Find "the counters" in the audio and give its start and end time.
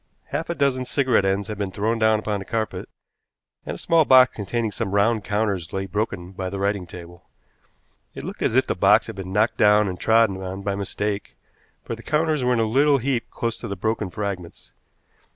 11.95-12.43